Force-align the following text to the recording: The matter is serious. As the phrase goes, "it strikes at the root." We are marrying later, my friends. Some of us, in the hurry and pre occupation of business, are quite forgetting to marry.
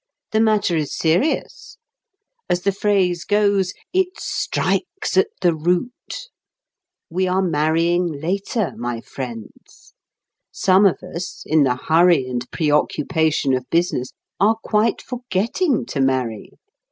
The 0.31 0.39
matter 0.39 0.75
is 0.75 0.97
serious. 0.97 1.77
As 2.49 2.63
the 2.63 2.71
phrase 2.71 3.23
goes, 3.23 3.71
"it 3.93 4.07
strikes 4.19 5.15
at 5.15 5.27
the 5.41 5.53
root." 5.53 6.27
We 7.11 7.27
are 7.27 7.43
marrying 7.43 8.07
later, 8.07 8.73
my 8.77 9.01
friends. 9.01 9.93
Some 10.51 10.87
of 10.87 11.03
us, 11.03 11.43
in 11.45 11.65
the 11.65 11.75
hurry 11.75 12.25
and 12.25 12.49
pre 12.49 12.71
occupation 12.71 13.53
of 13.53 13.69
business, 13.69 14.09
are 14.39 14.55
quite 14.63 15.03
forgetting 15.03 15.85
to 15.89 16.01
marry. 16.01 16.49